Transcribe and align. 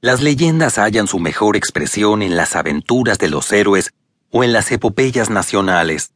Las 0.00 0.22
leyendas 0.22 0.78
hallan 0.78 1.08
su 1.08 1.18
mejor 1.18 1.56
expresión 1.56 2.22
en 2.22 2.36
las 2.36 2.54
aventuras 2.54 3.18
de 3.18 3.28
los 3.28 3.52
héroes 3.52 3.92
o 4.30 4.44
en 4.44 4.52
las 4.52 4.70
epopeyas 4.70 5.28
nacionales. 5.28 6.12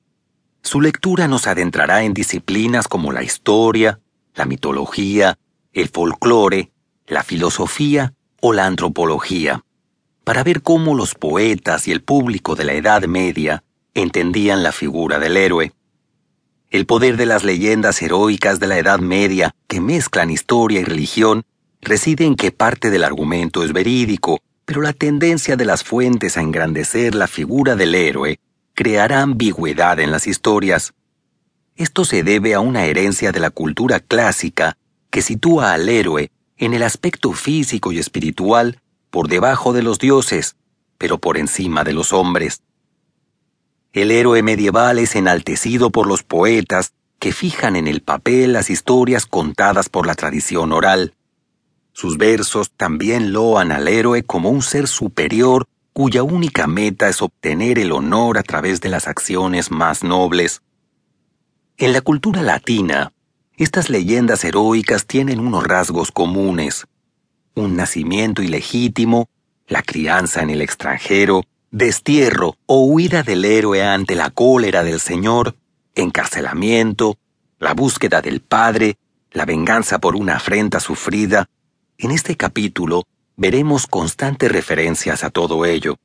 Su 0.63 0.81
lectura 0.81 1.27
nos 1.27 1.49
adentrará 1.49 2.05
en 2.05 2.15
disciplinas 2.15 2.87
como 2.87 3.11
la 3.11 3.25
historia, 3.25 3.99
la 4.37 4.45
mitología, 4.45 5.37
el 5.73 5.89
folclore, 5.89 6.71
la 7.09 7.25
filosofía 7.25 8.15
o 8.41 8.53
la 8.53 8.67
antropología, 8.67 9.65
para 10.23 10.45
ver 10.45 10.63
cómo 10.63 10.95
los 10.95 11.17
poetas 11.17 11.89
y 11.89 11.91
el 11.91 12.03
público 12.03 12.55
de 12.55 12.65
la 12.65 12.75
Edad 12.75 13.03
Media 13.07 13.65
entendían 13.95 14.63
la 14.63 14.71
figura 14.71 15.19
del 15.19 15.37
héroe. 15.37 15.73
El 16.71 16.87
poder 16.87 17.17
de 17.17 17.27
las 17.27 17.43
leyendas 17.43 18.01
heroicas 18.01 18.61
de 18.61 18.69
la 18.69 18.79
Edad 18.79 19.01
Media, 19.01 19.57
que 19.67 19.81
mezclan 19.81 20.31
historia 20.31 20.81
y 20.81 20.85
religión, 20.85 21.43
reside 21.83 22.25
en 22.25 22.37
que 22.37 22.53
parte 22.53 22.91
del 22.91 23.05
argumento 23.05 23.65
es 23.65 23.73
verídico, 23.73 24.41
pero 24.65 24.81
la 24.81 24.93
tendencia 24.93 25.57
de 25.57 25.65
las 25.65 25.83
fuentes 25.83 26.39
a 26.39 26.41
engrandecer 26.41 27.15
la 27.15 27.27
figura 27.27 27.77
del 27.77 27.95
héroe 27.95 28.39
creará 28.75 29.21
ambigüedad 29.21 30.01
en 30.01 30.13
las 30.13 30.27
historias. 30.27 30.95
Esto 31.77 32.05
se 32.05 32.23
debe 32.23 32.55
a 32.55 32.61
una 32.61 32.85
herencia 32.85 33.33
de 33.33 33.41
la 33.41 33.51
cultura 33.51 34.01
clásica 34.01 34.77
que 35.11 35.21
sitúa 35.21 35.73
al 35.73 35.89
héroe 35.89 36.31
en 36.57 36.73
el 36.73 36.85
aspecto 36.85 37.33
físico 37.33 37.93
y 37.93 37.99
espiritual 37.99 38.81
por 39.11 39.29
debajo 39.29 39.73
de 39.73 39.83
los 39.83 39.99
dioses, 39.99 40.57
pero 40.97 41.19
por 41.19 41.37
encima 41.37 41.83
de 41.85 41.93
los 41.93 42.13
hombres. 42.13 42.63
El 43.93 44.11
héroe 44.11 44.43
medieval 44.43 44.99
es 44.99 45.17
enaltecido 45.17 45.91
por 45.91 46.07
los 46.07 46.23
poetas 46.23 46.93
que 47.19 47.33
fijan 47.33 47.77
en 47.77 47.89
el 47.89 48.01
papel 48.01 48.53
las 48.53 48.71
historias 48.71 49.27
contadas 49.27 49.89
por 49.89 50.07
la 50.07 50.15
tradición 50.15 50.73
oral. 50.73 51.15
Sus 51.93 52.17
versos 52.17 52.71
también 52.71 53.33
loan 53.33 53.71
al 53.73 53.89
héroe 53.89 54.23
como 54.23 54.51
un 54.51 54.63
ser 54.63 54.89
superior 54.89 55.67
cuya 55.93 56.23
única 56.23 56.67
meta 56.67 57.09
es 57.09 57.21
obtener 57.21 57.79
el 57.79 57.93
honor 57.93 58.39
a 58.39 58.43
través 58.43 58.81
de 58.81 58.89
las 58.89 59.09
acciones 59.09 59.71
más 59.71 60.03
nobles. 60.03 60.63
En 61.77 61.93
la 61.93 62.01
cultura 62.01 62.43
latina, 62.43 63.13
estas 63.57 63.91
leyendas 63.91 64.45
heroicas 64.45 65.07
tienen 65.07 65.39
unos 65.39 65.65
rasgos 65.65 66.11
comunes. 66.11 66.87
Un 67.55 67.77
nacimiento 67.77 68.43
ilegítimo, 68.43 69.29
la 69.67 69.83
crianza 69.83 70.43
en 70.43 70.51
el 70.51 70.63
extranjero, 70.63 71.45
destierro 71.71 72.57
o 72.67 72.85
huida 72.87 73.23
del 73.23 73.45
héroe 73.45 73.83
ante 73.83 74.15
la 74.15 74.31
cólera 74.31 74.83
del 74.83 75.01
Señor, 75.01 75.57
encarcelamiento, 75.95 77.19
la 77.59 77.75
búsqueda 77.75 78.23
del 78.23 78.41
Padre, 78.41 78.97
la 79.31 79.45
venganza 79.45 79.99
por 79.99 80.17
una 80.17 80.37
afrenta 80.37 80.81
sufrida, 80.81 81.49
en 82.03 82.11
este 82.11 82.37
capítulo 82.37 83.05
veremos 83.37 83.87
constantes 83.87 84.51
referencias 84.51 85.23
a 85.23 85.31
todo 85.31 85.65
ello. 85.65 85.97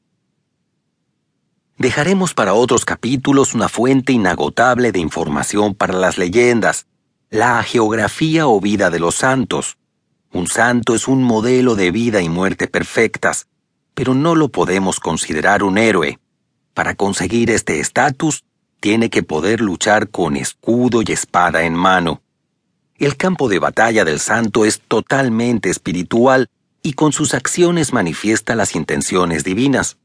Dejaremos 1.79 2.35
para 2.35 2.53
otros 2.53 2.85
capítulos 2.85 3.55
una 3.55 3.67
fuente 3.67 4.13
inagotable 4.13 4.91
de 4.91 4.99
información 4.99 5.73
para 5.73 5.93
las 5.93 6.19
leyendas, 6.19 6.85
la 7.31 7.61
geografía 7.63 8.47
o 8.47 8.61
vida 8.61 8.91
de 8.91 8.99
los 8.99 9.15
santos. 9.15 9.77
Un 10.31 10.47
santo 10.47 10.93
es 10.93 11.07
un 11.07 11.23
modelo 11.23 11.75
de 11.75 11.89
vida 11.89 12.21
y 12.21 12.29
muerte 12.29 12.67
perfectas, 12.67 13.47
pero 13.95 14.13
no 14.13 14.35
lo 14.35 14.49
podemos 14.49 14.99
considerar 14.99 15.63
un 15.63 15.79
héroe. 15.79 16.19
Para 16.75 16.93
conseguir 16.93 17.49
este 17.49 17.79
estatus, 17.79 18.43
tiene 18.79 19.09
que 19.09 19.23
poder 19.23 19.61
luchar 19.61 20.09
con 20.09 20.35
escudo 20.35 21.01
y 21.01 21.11
espada 21.11 21.63
en 21.63 21.73
mano. 21.73 22.21
El 22.99 23.15
campo 23.15 23.47
de 23.47 23.59
batalla 23.59 24.05
del 24.05 24.19
santo 24.19 24.65
es 24.65 24.81
totalmente 24.81 25.69
espiritual 25.69 26.49
y 26.81 26.93
con 26.93 27.11
sus 27.13 27.35
acciones 27.35 27.93
manifiesta 27.93 28.55
las 28.55 28.75
intenciones 28.75 29.43
divinas. 29.43 29.97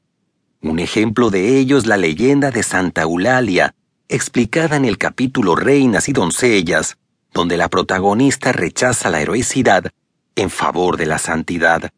Un 0.61 0.79
ejemplo 0.79 1.31
de 1.31 1.59
ello 1.59 1.79
es 1.79 1.87
la 1.87 1.97
leyenda 1.97 2.51
de 2.51 2.63
Santa 2.63 3.03
Eulalia, 3.03 3.75
explicada 4.09 4.77
en 4.77 4.85
el 4.85 4.99
capítulo 4.99 5.57
Reinas 5.57 6.11
y 6.11 6.13
Doncellas, 6.13 6.99
donde 7.33 7.57
la 7.57 7.71
protagonista 7.71 8.53
rechaza 8.53 9.09
la 9.09 9.23
heroicidad 9.23 9.91
en 10.37 10.51
favor 10.51 10.99
de 10.99 11.07
la 11.07 11.19
santidad. 11.19 11.91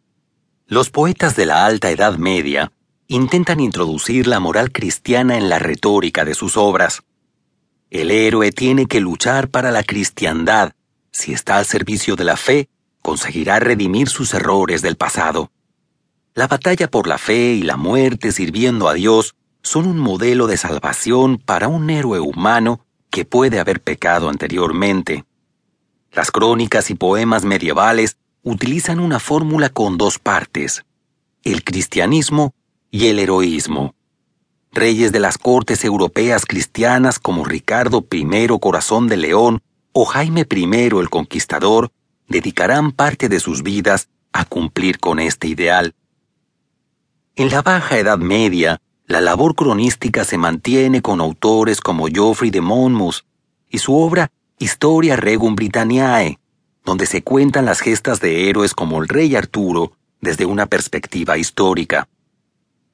Los 0.69 0.91
poetas 0.91 1.34
de 1.34 1.47
la 1.47 1.66
Alta 1.66 1.91
Edad 1.91 2.19
Media 2.19 2.71
intentan 3.09 3.59
introducir 3.59 4.28
la 4.28 4.38
moral 4.38 4.71
cristiana 4.71 5.37
en 5.38 5.49
la 5.49 5.59
retórica 5.59 6.25
de 6.25 6.34
sus 6.34 6.56
obras. 6.56 7.03
El 7.91 8.12
héroe 8.12 8.53
tiene 8.53 8.87
que 8.87 9.00
luchar 9.00 9.49
para 9.49 9.71
la 9.72 9.83
cristiandad, 9.83 10.72
si 11.14 11.32
está 11.32 11.58
al 11.58 11.64
servicio 11.64 12.16
de 12.16 12.25
la 12.25 12.36
fe, 12.36 12.69
conseguirá 13.00 13.60
redimir 13.60 14.08
sus 14.08 14.34
errores 14.34 14.82
del 14.82 14.97
pasado. 14.97 15.52
La 16.34 16.48
batalla 16.48 16.91
por 16.91 17.06
la 17.06 17.19
fe 17.19 17.54
y 17.54 17.62
la 17.62 17.76
muerte 17.76 18.32
sirviendo 18.32 18.88
a 18.88 18.94
Dios 18.94 19.36
son 19.62 19.86
un 19.86 19.97
modelo 19.97 20.48
de 20.48 20.56
salvación 20.56 21.38
para 21.38 21.69
un 21.69 21.88
héroe 21.88 22.19
humano 22.19 22.80
que 23.10 23.24
puede 23.24 23.60
haber 23.60 23.80
pecado 23.80 24.28
anteriormente. 24.28 25.24
Las 26.12 26.32
crónicas 26.32 26.91
y 26.91 26.97
poemas 26.97 27.44
medievales 27.44 28.16
utilizan 28.42 28.98
una 28.98 29.20
fórmula 29.20 29.69
con 29.69 29.97
dos 29.97 30.19
partes, 30.19 30.84
el 31.44 31.62
cristianismo 31.62 32.54
y 32.91 33.06
el 33.06 33.20
heroísmo. 33.20 33.94
Reyes 34.72 35.12
de 35.12 35.20
las 35.20 35.38
cortes 35.38 35.84
europeas 35.84 36.44
cristianas 36.44 37.20
como 37.20 37.44
Ricardo 37.44 38.04
I 38.10 38.48
Corazón 38.60 39.06
de 39.06 39.16
León 39.16 39.62
o 39.97 40.05
Jaime 40.05 40.44
I 40.50 40.65
el 40.65 41.09
Conquistador 41.09 41.93
dedicarán 42.28 42.91
parte 42.91 43.28
de 43.28 43.38
sus 43.38 43.62
vidas 43.62 44.09
a 44.32 44.44
cumplir 44.44 44.99
con 44.99 45.21
este 45.21 45.47
ideal. 45.47 45.94
En 47.37 47.50
la 47.50 47.62
Baja 47.62 47.97
Edad 47.97 48.19
Media, 48.19 48.81
la 49.06 49.21
labor 49.21 49.54
cronística 49.54 50.25
se 50.25 50.37
mantiene 50.37 51.00
con 51.00 51.21
autores 51.21 51.81
como 51.81 52.09
Geoffrey 52.09 52.50
de 52.50 52.60
Monmouth 52.60 53.22
y 53.71 53.78
su 53.78 53.94
obra 53.94 54.33
Historia 54.59 55.15
Regum 55.15 55.54
Britanniae, 55.54 56.41
donde 56.84 57.06
se 57.06 57.22
cuentan 57.22 57.65
las 57.65 57.78
gestas 57.78 58.21
de 58.21 58.49
héroes 58.49 58.75
como 58.75 59.00
el 59.00 59.09
rey 59.09 59.37
Arturo 59.37 59.93
desde 60.21 60.44
una 60.44 60.66
perspectiva 60.66 61.38
histórica. 61.38 62.09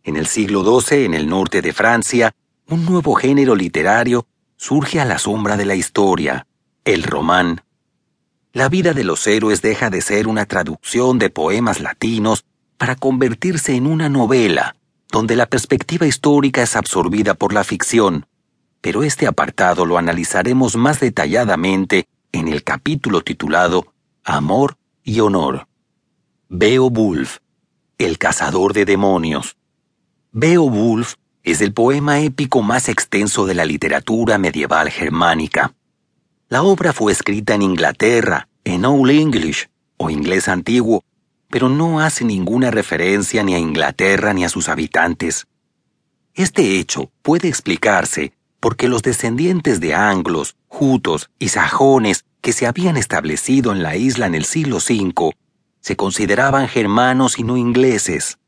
En 0.03 0.17
el 0.17 0.27
siglo 0.27 0.81
XII, 0.81 1.07
en 1.07 1.15
el 1.15 1.31
norte 1.31 1.63
de 1.63 1.73
Francia, 1.73 2.35
un 2.69 2.85
nuevo 2.85 3.15
género 3.15 3.55
literario 3.55 4.27
surge 4.57 5.01
a 5.01 5.07
la 5.07 5.19
sombra 5.19 5.57
de 5.57 5.65
la 5.65 5.75
historia, 5.75 6.47
el 6.85 7.03
román. 7.03 7.63
La 8.53 8.69
vida 8.69 8.95
de 8.95 9.05
los 9.05 9.27
héroes 9.27 9.63
deja 9.63 9.91
de 9.91 10.01
ser 10.01 10.27
una 10.27 10.47
traducción 10.47 11.19
de 11.19 11.31
poemas 11.31 11.81
latinos 11.81 12.45
para 12.79 12.97
convertirse 12.97 13.75
en 13.75 13.87
una 13.87 14.09
novela, 14.09 14.77
donde 15.11 15.37
la 15.37 15.47
perspectiva 15.47 16.07
histórica 16.07 16.63
es 16.63 16.77
absorbida 16.77 17.35
por 17.35 17.53
la 17.53 17.65
ficción. 17.65 18.27
Pero 18.81 19.03
este 19.03 19.27
apartado 19.27 19.85
lo 19.85 19.99
analizaremos 19.99 20.77
más 20.77 21.01
detalladamente 21.01 22.07
en 22.33 22.49
el 22.49 22.65
capítulo 22.65 23.21
titulado 23.21 23.93
Amor 24.25 24.77
y 25.05 25.21
Honor. 25.21 25.69
Beowulf, 26.49 27.39
el 27.99 28.19
cazador 28.19 28.73
de 28.73 28.85
demonios. 28.85 29.57
Beowulf 30.33 31.15
es 31.43 31.61
el 31.61 31.73
poema 31.73 32.21
épico 32.21 32.63
más 32.63 32.89
extenso 32.89 33.47
de 33.47 33.55
la 33.55 33.65
literatura 33.65 34.39
medieval 34.39 34.91
germánica. 34.91 35.75
La 36.51 36.65
obra 36.65 36.93
fue 36.93 37.13
escrita 37.13 37.55
en 37.55 37.63
Inglaterra, 37.63 38.49
en 38.65 38.85
Old 38.85 39.13
English, 39.13 39.69
o 39.97 40.11
inglés 40.11 40.49
antiguo, 40.49 41.05
pero 41.49 41.69
no 41.69 42.01
hace 42.01 42.25
ninguna 42.25 42.73
referencia 42.73 43.45
ni 43.45 43.55
a 43.55 43.61
Inglaterra 43.61 44.35
ni 44.35 44.45
a 44.45 44.49
sus 44.49 44.69
habitantes. 44.69 45.47
Este 46.35 46.81
hecho 46.81 47.09
puede 47.23 47.47
explicarse 47.47 48.33
porque 48.59 48.89
los 48.89 49.03
descendientes 49.03 49.79
de 49.79 49.95
anglos, 49.95 50.57
jutos 50.67 51.31
y 51.39 51.51
sajones 51.51 52.25
que 52.41 52.53
se 52.53 52.67
habían 52.67 52.97
establecido 52.97 53.71
en 53.71 53.85
la 53.85 53.95
isla 53.95 54.27
en 54.27 54.35
el 54.35 54.45
siglo 54.45 54.79
V 54.79 55.31
se 55.81 55.95
consideraban 55.95 56.67
germanos 56.67 57.39
y 57.39 57.45
no 57.45 57.57
ingleses. 57.57 58.39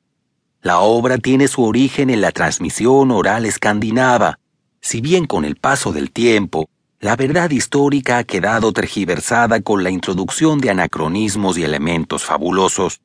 La 0.60 0.80
obra 0.80 1.18
tiene 1.18 1.46
su 1.46 1.62
origen 1.62 2.10
en 2.10 2.20
la 2.20 2.32
transmisión 2.32 3.12
oral 3.12 3.46
escandinava, 3.46 4.40
si 4.80 5.00
bien 5.00 5.26
con 5.26 5.44
el 5.44 5.54
paso 5.54 5.92
del 5.92 6.10
tiempo 6.10 6.68
la 7.02 7.16
verdad 7.16 7.50
histórica 7.50 8.18
ha 8.18 8.24
quedado 8.24 8.72
tergiversada 8.72 9.60
con 9.60 9.82
la 9.82 9.90
introducción 9.90 10.60
de 10.60 10.70
anacronismos 10.70 11.58
y 11.58 11.64
elementos 11.64 12.22
fabulosos. 12.22 13.00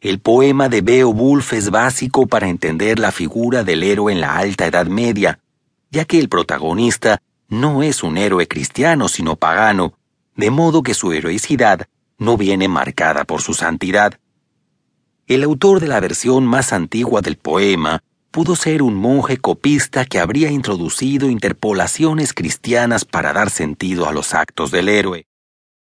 El 0.00 0.20
poema 0.20 0.70
de 0.70 0.80
Beowulf 0.80 1.52
es 1.52 1.68
básico 1.68 2.26
para 2.26 2.48
entender 2.48 2.98
la 2.98 3.12
figura 3.12 3.62
del 3.62 3.82
héroe 3.82 4.10
en 4.14 4.22
la 4.22 4.38
Alta 4.38 4.66
Edad 4.66 4.86
Media, 4.86 5.38
ya 5.90 6.06
que 6.06 6.18
el 6.18 6.30
protagonista 6.30 7.20
no 7.48 7.82
es 7.82 8.02
un 8.02 8.16
héroe 8.16 8.48
cristiano 8.48 9.08
sino 9.08 9.36
pagano, 9.36 9.92
de 10.34 10.50
modo 10.50 10.82
que 10.82 10.94
su 10.94 11.12
heroicidad 11.12 11.86
no 12.16 12.38
viene 12.38 12.68
marcada 12.68 13.24
por 13.24 13.42
su 13.42 13.52
santidad. 13.52 14.14
El 15.26 15.44
autor 15.44 15.80
de 15.80 15.88
la 15.88 16.00
versión 16.00 16.46
más 16.46 16.72
antigua 16.72 17.20
del 17.20 17.36
poema 17.36 18.02
pudo 18.30 18.56
ser 18.56 18.82
un 18.82 18.94
monje 18.94 19.36
copista 19.36 20.04
que 20.04 20.18
habría 20.18 20.50
introducido 20.50 21.30
interpolaciones 21.30 22.32
cristianas 22.34 23.04
para 23.04 23.32
dar 23.32 23.50
sentido 23.50 24.08
a 24.08 24.12
los 24.12 24.34
actos 24.34 24.70
del 24.70 24.88
héroe. 24.88 25.27